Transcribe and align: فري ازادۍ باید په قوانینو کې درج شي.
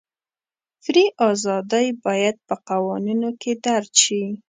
فري 0.83 1.05
ازادۍ 1.29 1.87
باید 2.05 2.35
په 2.47 2.55
قوانینو 2.67 3.29
کې 3.41 3.51
درج 3.65 3.91
شي. 4.03 4.23